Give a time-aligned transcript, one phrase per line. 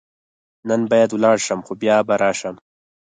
[0.69, 2.55] نن باید ولاړ شم، خو بیا به راشم.